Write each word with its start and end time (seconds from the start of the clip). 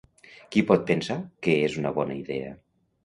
Qui 0.55 0.61
pot 0.71 0.87
pensar 0.87 1.17
que 1.49 1.57
és 1.67 1.77
una 1.83 1.93
bona 1.99 2.17
idea? 2.23 2.51